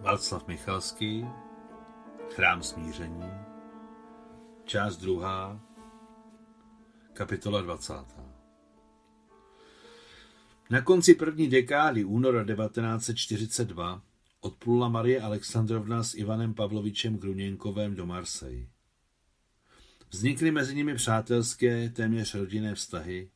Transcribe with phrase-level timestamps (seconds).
[0.00, 1.26] Václav Michalský,
[2.30, 3.30] Chrám smíření,
[4.64, 5.60] část druhá,
[7.12, 7.94] kapitola 20.
[10.70, 14.02] Na konci první dekády února 1942
[14.40, 18.66] odplula Marie Alexandrovna s Ivanem Pavlovičem Gruněnkovem do Marseille.
[20.10, 23.30] Vznikly mezi nimi přátelské, téměř rodinné vztahy,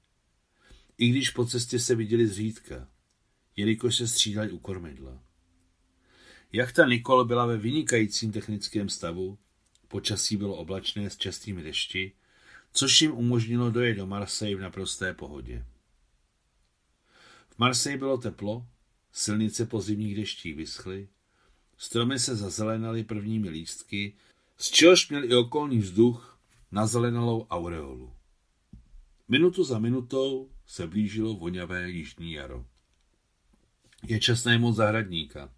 [0.99, 2.89] i když po cestě se viděli zřídka,
[3.57, 5.32] jelikož se střídali u kormidla.
[6.55, 9.39] Jachta Nikol byla ve vynikajícím technickém stavu,
[9.89, 12.13] počasí bylo oblačné s častými dešti,
[12.73, 15.65] což jim umožnilo dojet do Marseille v naprosté pohodě.
[17.51, 18.67] V Marseille bylo teplo,
[19.13, 21.09] silnice po zimních deštích vyschly,
[21.77, 24.17] stromy se zazelenaly prvními lístky,
[24.59, 26.41] z čehož měl i okolní vzduch
[26.73, 28.13] na zelenalou aureolu.
[29.29, 32.67] Minutu za minutou se blížilo voňavé jižní jaro.
[34.03, 35.53] Je čas najmout zahradníka.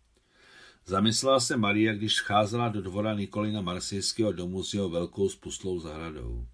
[0.86, 6.46] Zamyslela se Maria, když scházela do dvora Nikolina Marsejského domu s jeho velkou spustlou zahradou.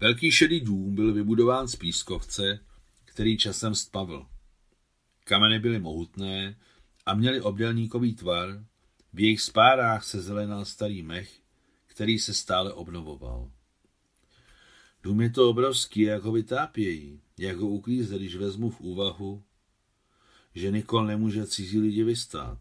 [0.00, 2.60] Velký šedý dům byl vybudován z pískovce,
[3.04, 4.26] který časem stpavl.
[5.24, 6.58] Kameny byly mohutné
[7.06, 8.64] a měly obdelníkový tvar,
[9.12, 11.40] v jejich spárách se zelenal starý mech,
[11.86, 13.50] který se stále obnovoval.
[15.02, 19.42] Dům je to obrovský, jak ho vytápějí, jak ho uklízet, když vezmu v úvahu,
[20.54, 22.58] že Nikol nemůže cizí lidi vystát.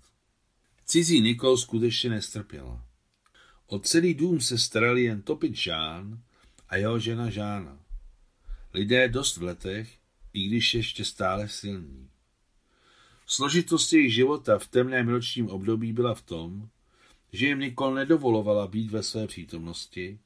[0.90, 2.86] Cizí Nikol skutečně nestrpěla.
[3.68, 6.22] O celý dům se starali jen Topit Žán
[6.70, 7.80] a jeho žena Žána.
[8.74, 9.98] Lidé dost v letech,
[10.34, 12.10] i když ještě stále silní.
[13.26, 16.70] Složitost jejich života v temném ročním období byla v tom,
[17.32, 20.20] že jim Nikol nedovolovala být ve své přítomnosti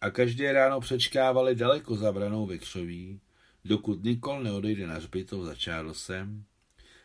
[0.00, 3.20] a každé ráno přečkávali daleko za branou vekřoví,
[3.64, 6.44] dokud Nikol neodejde na hřbitov za Charlesem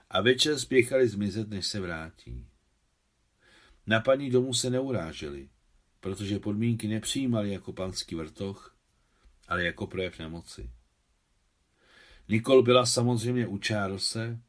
[0.09, 2.45] a večer spěchali zmizet, než se vrátí.
[3.89, 5.49] Na paní domu se neuráželi,
[5.99, 8.75] protože podmínky nepřijímali jako panský vrtoch,
[9.47, 10.69] ale jako projev nemoci.
[12.27, 14.39] Nikol byla samozřejmě u Charlese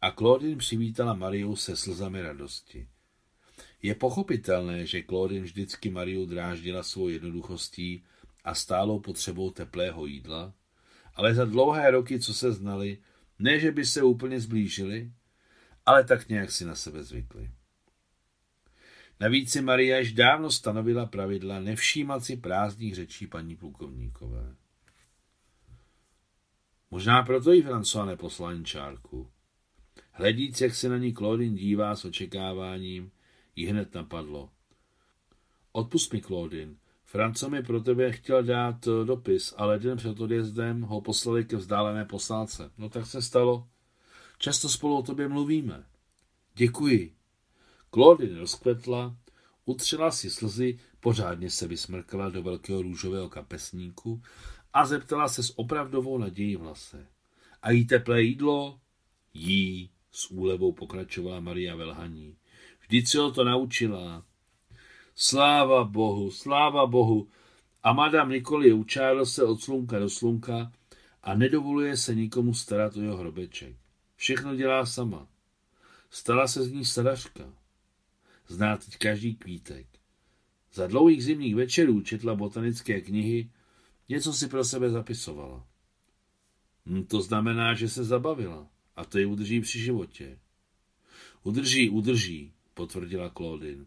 [0.00, 2.88] a Claudine přivítala Mariu se slzami radosti.
[3.82, 8.04] Je pochopitelné, že Claudine vždycky Mariu dráždila svou jednoduchostí
[8.44, 10.52] a stálou potřebou teplého jídla,
[11.14, 12.98] ale za dlouhé roky, co se znali,
[13.38, 15.12] ne, že by se úplně zblížili,
[15.86, 17.50] ale tak nějak si na sebe zvykli.
[19.20, 24.54] Navíc si Maria již dávno stanovila pravidla nevšímat si prázdných řečí paní plukovníkové.
[26.90, 29.30] Možná proto jí François neposlal čárku.
[30.12, 33.10] Hledíc, jak se na ní Claudine dívá s očekáváním,
[33.56, 34.50] jí hned napadlo.
[35.72, 36.74] Odpust mi, Claudine.
[37.04, 41.56] Franco mi pro tebe chtěl dát eh, dopis, ale den před odjezdem ho poslali ke
[41.56, 42.70] vzdálené poslálce.
[42.78, 43.68] No tak se stalo.
[44.38, 45.84] Často spolu o tobě mluvíme.
[46.54, 47.14] Děkuji,
[47.90, 49.16] Claudine rozkvetla,
[49.64, 54.22] utřela si slzy, pořádně se vysmrkala do velkého růžového kapesníku
[54.72, 57.06] a zeptala se s opravdovou nadějí v hlase.
[57.62, 58.80] A jí teplé jídlo?
[59.34, 62.36] Jí, s úlevou pokračovala Maria Velhaní.
[62.80, 64.24] Vždyť se ho to naučila.
[65.14, 67.28] Sláva Bohu, sláva Bohu.
[67.82, 70.72] A madam Nikoli učádl se od slunka do slunka
[71.22, 73.76] a nedovoluje se nikomu starat o jeho hrobeček.
[74.16, 75.26] Všechno dělá sama.
[76.10, 77.57] Stala se z ní starařka.
[78.48, 79.86] Zná teď každý kvítek.
[80.72, 83.50] Za dlouhých zimních večerů četla botanické knihy,
[84.08, 85.66] něco si pro sebe zapisovala.
[86.86, 90.38] Hm, to znamená, že se zabavila a to ji udrží při životě.
[91.42, 93.84] Udrží, udrží, potvrdila Claudine.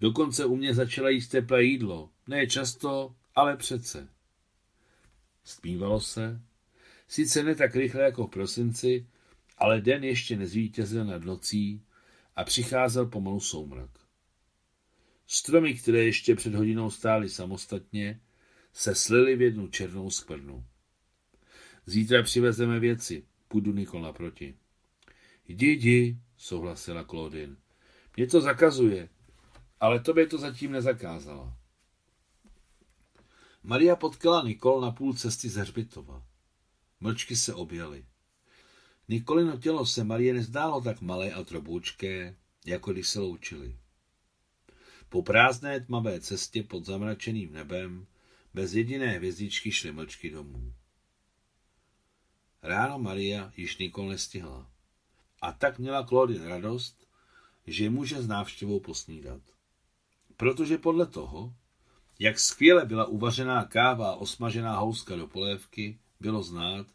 [0.00, 2.10] Dokonce u mě začala jíst teplé jídlo.
[2.26, 4.08] Ne často, ale přece.
[5.44, 6.40] Stmívalo se.
[7.08, 9.06] Sice ne tak rychle jako v prosinci,
[9.58, 11.82] ale den ještě nezvítězil nad nocí
[12.36, 13.90] a přicházel pomalu soumrak.
[15.26, 18.20] Stromy, které ještě před hodinou stály samostatně,
[18.72, 20.64] se slily v jednu černou skvrnu.
[21.86, 24.58] Zítra přivezeme věci, půjdu Nikol naproti.
[25.48, 27.56] Jdi, jdi, souhlasila Claudine.
[28.16, 29.08] Mě to zakazuje,
[29.80, 31.56] ale tobě to zatím nezakázala.
[33.62, 36.26] Maria potkala Nikol na půl cesty ze Hřbitova.
[37.00, 38.04] Mlčky se objeli.
[39.08, 42.36] Nikolino tělo se Marie nezdálo tak malé a troboučké,
[42.66, 43.76] jako když se loučili.
[45.08, 48.06] Po prázdné tmavé cestě pod zamračeným nebem
[48.54, 50.72] bez jediné hvězdičky šly mlčky domů.
[52.62, 54.70] Ráno Maria již Nikol nestihla.
[55.42, 57.08] A tak měla Claudine radost,
[57.66, 59.42] že může s návštěvou posnídat.
[60.36, 61.54] Protože podle toho,
[62.18, 66.86] jak skvěle byla uvařená káva a osmažená houska do polévky, bylo znát,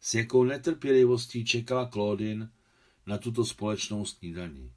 [0.00, 2.50] s jakou netrpělivostí čekala Claudine
[3.06, 4.72] na tuto společnou snídaní.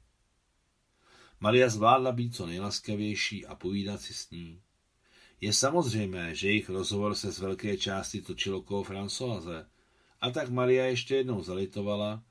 [1.40, 4.62] Maria zvládla být co nejlaskavější a povídat si s ní.
[5.40, 9.66] Je samozřejmé, že jejich rozhovor se z velké části točil okolo Françoise,
[10.20, 12.22] a tak Maria ještě jednou zalitovala,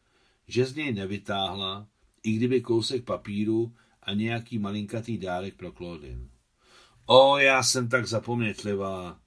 [0.47, 1.87] že z něj nevytáhla,
[2.23, 6.29] i kdyby kousek papíru a nějaký malinkatý dárek pro Claudine.
[7.05, 9.19] O, já jsem tak zapomnětlivá.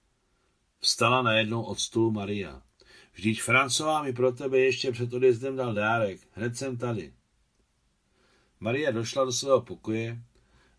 [0.81, 2.63] Vstala najednou od stolu Maria.
[3.15, 6.21] Vždyť Francová mi pro tebe ještě před odjezdem dal dárek.
[6.33, 7.13] Hned jsem tady.
[8.61, 10.23] Maria došla do svého pokoje,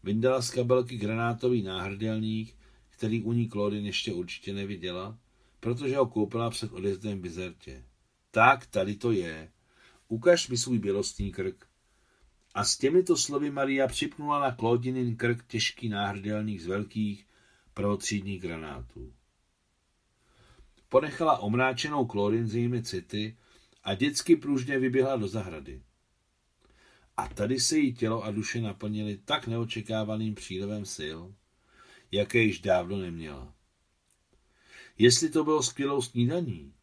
[0.03, 2.55] vyndala z kabelky granátový náhrdelník,
[2.89, 5.17] který u ní Claudine ještě určitě neviděla,
[5.59, 7.83] protože ho koupila před odjezdem v Bizertě.
[8.31, 9.51] Tak, tady to je.
[10.07, 11.67] Ukaž mi svůj bělostný krk.
[12.53, 17.27] A s těmito slovy Maria připnula na Claudinin krk těžký náhrdelník z velkých
[17.73, 19.13] prvotřídních granátů.
[20.89, 22.07] Ponechala omráčenou
[22.53, 23.37] jejími city
[23.83, 25.81] a dětsky pružně vyběhla do zahrady.
[27.17, 31.19] A tady se jí tělo a duše naplnily tak neočekávaným přílevem sil,
[32.11, 33.53] jaké již dávno neměla.
[34.97, 36.73] Jestli to bylo skvělou snídaní,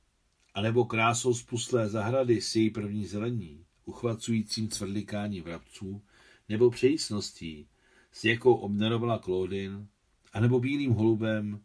[0.55, 6.03] anebo krásou spustlé zahrady s její první zelení, uchvacujícím cvrlikání vrabců,
[6.49, 7.69] nebo přejícností,
[8.13, 9.89] s jakou obdarovala Claudin,
[10.33, 11.61] anebo bílým holubem,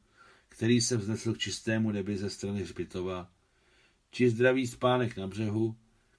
[0.57, 3.29] který se vznesl k čistému nebi ze strany hřbitova,
[4.11, 5.75] či zdravý spánek na břehu,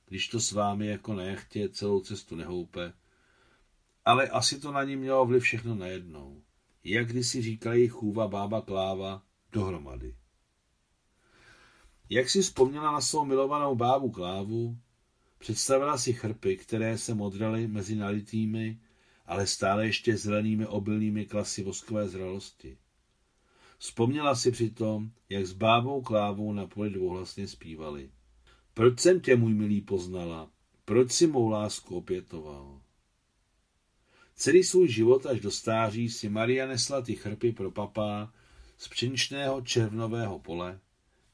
[0.09, 2.93] když to s vámi jako na jachtě celou cestu nehoupe.
[4.05, 6.43] Ale asi to na ní mělo vliv všechno najednou.
[6.85, 10.15] Jak kdysi říkali chůva bába Kláva, dohromady.
[12.09, 14.79] Jak si vzpomněla na svou milovanou bábu Klávu,
[15.39, 18.81] představila si chrpy, které se modraly mezi nalitými,
[19.27, 22.79] ale stále ještě zelenými obilnými klasy voskové zralosti.
[23.79, 28.11] Vzpomněla si přitom, jak s bábou Klávou na poli dvouhlasně zpívali.
[28.75, 30.51] Proč jsem tě, můj milý, poznala?
[30.85, 32.83] Proč si mou lásku opětoval?
[34.35, 38.33] Celý svůj život až do stáří si Maria nesla ty chrpy pro papá
[38.77, 40.81] z pšeničného červnového pole.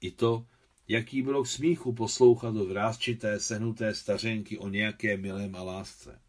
[0.00, 0.46] I to,
[0.88, 6.20] jaký bylo k smíchu poslouchat do vrázčité, sehnuté stařenky o nějaké milém a lásce.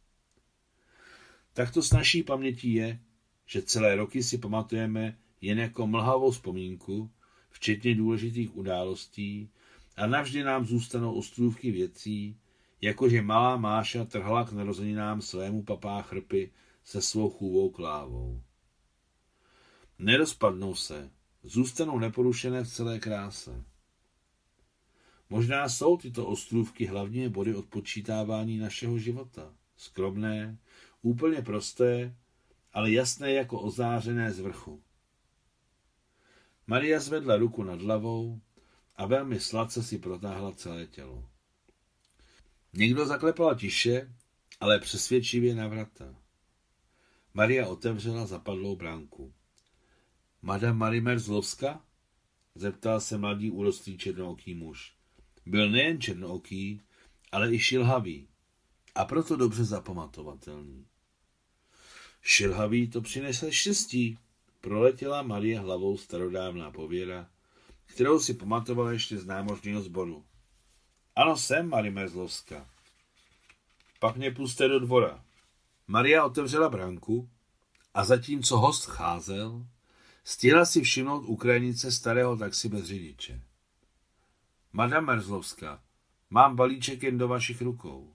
[1.53, 2.99] Takto s naší pamětí je,
[3.45, 7.11] že celé roky si pamatujeme jen jako mlhavou vzpomínku,
[7.49, 9.49] včetně důležitých událostí,
[9.97, 12.37] a navždy nám zůstanou ostrůvky věcí,
[12.81, 16.51] jakože malá Máša trhala k narozeninám svému papá chrpy
[16.83, 18.41] se svou chůvou klávou.
[19.99, 21.11] Nerozpadnou se,
[21.43, 23.63] zůstanou neporušené v celé kráse.
[25.29, 29.53] Možná jsou tyto ostrůvky hlavně body odpočítávání našeho života.
[29.77, 30.57] Skromné,
[31.01, 32.15] úplně prosté,
[32.73, 34.81] ale jasné jako ozářené z vrchu.
[36.67, 38.41] Maria zvedla ruku nad hlavou
[38.95, 41.29] a velmi sladce si protáhla celé tělo.
[42.73, 44.13] Někdo zaklepal tiše,
[44.59, 46.15] ale přesvědčivě na vrata.
[47.33, 49.33] Maria otevřela zapadlou bránku.
[50.41, 51.85] Madame Marimer Zlovska?
[52.55, 54.93] Zeptal se mladý urostlý černooký muž.
[55.45, 56.81] Byl nejen černooký,
[57.31, 58.27] ale i šilhavý
[58.95, 60.87] a proto dobře zapamatovatelný.
[62.21, 64.17] Šilhavý to přinese štěstí,
[64.65, 67.29] proletěla Marie hlavou starodávná pověra,
[67.85, 70.25] kterou si pamatovala ještě z námořního sboru.
[71.15, 72.69] Ano, jsem Marie Mezlovská.
[73.99, 75.23] Pak mě puste do dvora.
[75.87, 77.29] Maria otevřela branku
[77.93, 79.65] a zatímco host cházel,
[80.23, 83.41] stihla si všimnout Ukrajinice starého taxi bez řidiče.
[84.73, 85.83] Madame Merzlovská,
[86.29, 88.13] mám balíček jen do vašich rukou.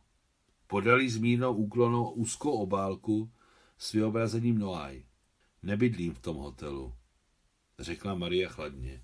[0.67, 3.31] Podali s mírnou úklonou úzkou obálku
[3.79, 5.10] s vyobrazením Noaj.
[5.63, 6.95] Nebydlím v tom hotelu,
[7.79, 9.03] řekla Maria chladně.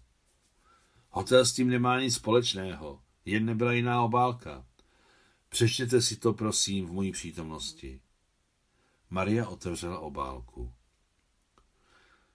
[1.10, 4.66] Hotel s tím nemá nic společného, jen nebyla jiná obálka.
[5.48, 8.00] Přečtěte si to, prosím, v mojí přítomnosti.
[9.10, 10.72] Maria otevřela obálku.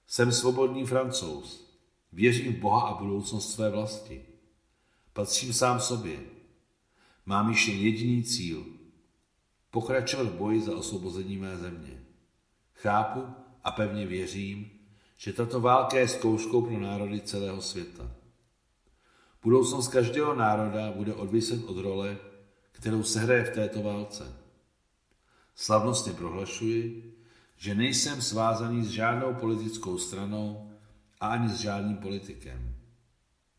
[0.08, 1.72] Jsem svobodný francouz.
[2.12, 4.26] Věřím v Boha a budoucnost své vlasti.
[5.14, 6.20] Patřím sám sobě.
[7.26, 8.66] Mám již jen jediný cíl.
[9.70, 12.06] Pokračovat v boji za osvobození mé země.
[12.74, 14.72] Chápu a pevně věřím,
[15.18, 18.12] že tato válka je zkouškou pro národy celého světa.
[19.44, 22.18] Budoucnost každého národa bude odviset od role,
[22.72, 24.36] kterou se hraje v této válce.
[25.56, 27.16] Slavnostně prohlašuji,
[27.58, 30.72] že nejsem svázaný s žádnou politickou stranou
[31.20, 32.76] a ani s žádným politikem.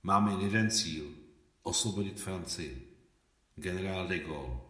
[0.02, 1.04] Mám jen jeden cíl–
[1.62, 2.88] osvobodit Francii.
[3.56, 4.60] Generál de Gaulle.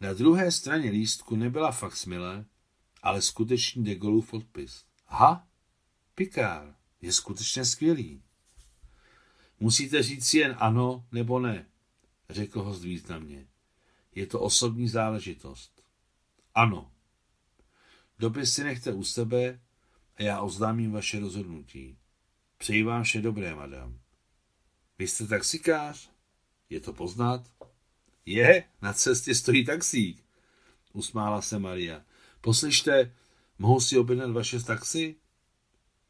[0.00, 2.44] Na druhé straně lístku nebyla faxmile,
[3.02, 4.84] ale skutečný de Gaulleův podpis.
[5.06, 5.48] Ha,
[6.14, 8.22] Picard, je skutečně skvělý.
[9.60, 11.66] Musíte říct jen ano nebo ne,
[12.30, 13.46] řekl host významně.
[14.14, 15.82] Je to osobní záležitost.
[16.54, 16.92] Ano.
[18.18, 19.60] Dopis si nechte u sebe
[20.16, 21.98] a já oznámím vaše rozhodnutí.
[22.58, 24.00] Přeji vám vše dobré, madam.
[24.98, 26.10] Vy jste taxikář?
[26.70, 27.50] Je to poznat?
[28.26, 30.24] Je, na cestě stojí taxík.
[30.92, 32.04] Usmála se Maria.
[32.40, 33.12] Poslyšte,
[33.58, 35.16] mohu si objednat vaše taxi?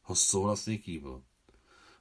[0.03, 1.23] Host souhlasně kývl.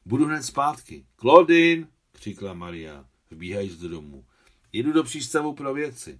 [0.05, 1.05] Budu hned zpátky.
[1.19, 4.25] Claudine, křikla Maria, vbíhajíc do domu.
[4.73, 6.19] Jedu do přístavu pro věci.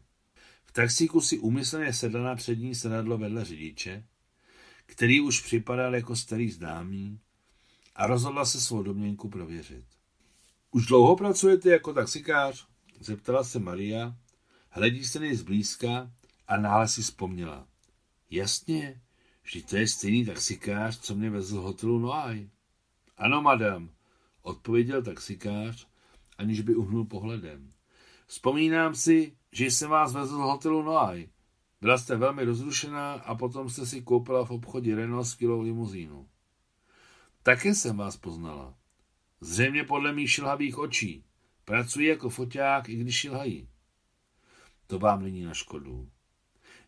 [0.66, 4.06] V taxíku si umyslně sedla na přední sedadlo vedle řidiče,
[4.86, 7.20] který už připadal jako starý známý
[7.96, 9.86] a rozhodla se svou domněnku prověřit.
[10.72, 12.68] Už dlouho pracujete jako taxikář?
[13.00, 14.16] Zeptala se Maria,
[14.70, 16.12] hledí se nej zblízka
[16.48, 17.69] a náhle si vzpomněla.
[18.30, 19.02] Jasně,
[19.44, 22.50] že to je stejný taxikář, co mě vezl z hotelu Noaj.
[23.18, 23.90] Ano, madam,
[24.42, 25.88] odpověděl taxikář,
[26.38, 27.72] aniž by uhnul pohledem.
[28.28, 31.30] Vzpomínám si, že jsem vás vezl z hotelu Noaj.
[31.82, 36.30] Byla jste velmi rozrušená a potom jste si koupila v obchodě Renault skvělou limuzínu.
[37.44, 38.78] Také jsem vás poznala.
[39.42, 41.26] Zřejmě podle mých šilhavých očí.
[41.66, 43.70] Pracuji jako foťák, i když šilhají.
[44.88, 46.10] To vám není na škodu.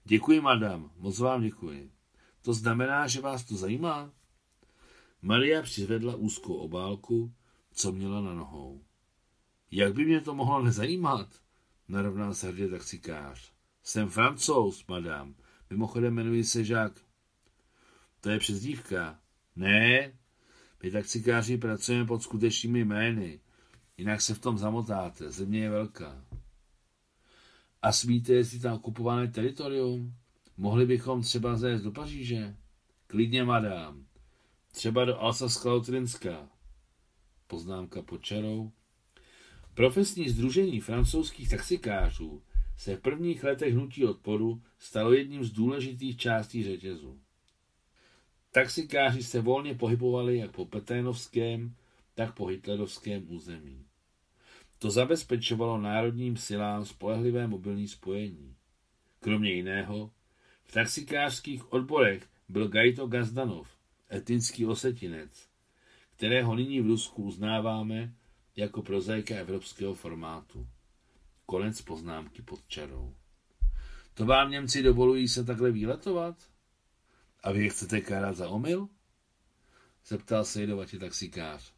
[0.03, 1.91] Děkuji, madam, moc vám děkuji.
[2.41, 4.12] To znamená, že vás to zajímá?
[5.22, 7.34] Maria přivedla úzkou obálku,
[7.74, 8.84] co měla na nohou.
[9.72, 11.27] Jak by mě to mohlo nezajímat?
[11.88, 13.51] Narovnal se hrdě taxikář.
[13.84, 15.36] Jsem francouz, madam.
[15.70, 17.03] Mimochodem jmenuji se Jacques.
[18.22, 19.20] To je přezdívka.
[19.55, 20.13] Ne,
[20.84, 23.39] my taxikáři pracujeme pod skutečnými jmény.
[23.98, 25.31] Jinak se v tom zamotáte.
[25.31, 26.25] Země je velká.
[27.82, 30.14] A smíte, jestli tam okupované teritorium?
[30.58, 32.56] Mohli bychom třeba zajít do Paříže?
[33.08, 34.06] Klidně, madám.
[34.72, 36.50] Třeba do Alsaska-Lotrinská.
[37.48, 38.72] Poznámka pod čarou.
[39.74, 42.44] Profesní združení francouzských taxikářů
[42.78, 47.20] se v prvních letech hnutí odporu stalo jedním z důležitých částí řetězu.
[48.52, 51.76] Taxikáři se volně pohybovali jak po Peténovském,
[52.16, 53.86] tak po hitlerovském území.
[54.82, 58.56] To zabezpečovalo národním silám spolehlivé mobilní spojení.
[59.20, 60.12] Kromě jiného,
[60.64, 63.78] v taxikářských odborech byl Gajto Gazdanov,
[64.12, 65.50] etnický osetinec,
[66.10, 68.14] kterého nyní v Rusku uznáváme
[68.56, 70.68] jako prozaika evropského formátu.
[71.46, 73.16] Konec poznámky pod čarou.
[74.14, 76.36] To vám Němci dovolují se takhle výletovat?
[77.44, 78.88] A vy je chcete kárat za omyl?
[80.06, 81.74] Zeptal se jedovatě taxikář.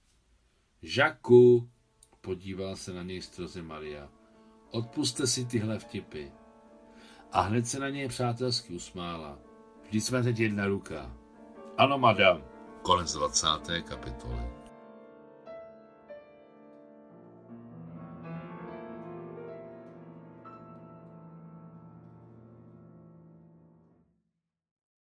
[0.82, 1.70] Žaku,
[2.24, 4.10] podíval se na něj stroze Maria.
[4.72, 6.32] Odpuste si tyhle vtipy.
[7.32, 9.38] A hned se na něj přátelsky usmála.
[9.84, 11.16] Vždyť jsme teď jedna ruka.
[11.78, 12.44] Ano, madam.
[12.82, 13.48] Konec 20.
[13.84, 14.63] kapitoly.